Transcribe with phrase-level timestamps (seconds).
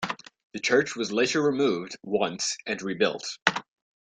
[0.53, 3.37] The church was later removed once and rebuilt.